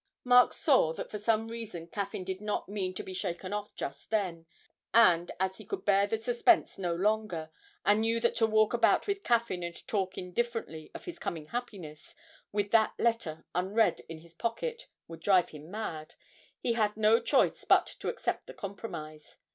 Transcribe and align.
Mark 0.23 0.51
saw 0.51 0.93
that 0.93 1.11
for 1.11 1.19
some 1.19 1.47
reason 1.47 1.85
Caffyn 1.87 2.23
did 2.23 2.41
not 2.41 2.67
mean 2.67 2.91
to 2.95 3.03
be 3.03 3.13
shaken 3.13 3.53
off 3.53 3.75
just 3.75 4.09
then, 4.09 4.47
and, 4.95 5.31
as 5.39 5.57
he 5.57 5.63
could 5.63 5.85
bear 5.85 6.07
the 6.07 6.17
suspense 6.17 6.79
no 6.79 6.95
longer, 6.95 7.51
and 7.85 8.01
knew 8.01 8.19
that 8.19 8.35
to 8.37 8.47
walk 8.47 8.73
about 8.73 9.05
with 9.05 9.21
Caffyn 9.21 9.61
and 9.61 9.85
talk 9.87 10.17
indifferently 10.17 10.89
of 10.95 11.05
his 11.05 11.19
coming 11.19 11.45
happiness 11.49 12.15
with 12.51 12.71
that 12.71 12.95
letter 12.97 13.45
unread 13.53 14.01
in 14.09 14.17
his 14.21 14.33
pocket 14.33 14.87
would 15.07 15.19
drive 15.19 15.49
him 15.49 15.69
mad, 15.69 16.15
he 16.59 16.73
had 16.73 16.97
no 16.97 17.19
choice 17.19 17.63
but 17.63 17.85
to 17.85 18.09
accept 18.09 18.47
the 18.47 18.55
compromise. 18.55 19.37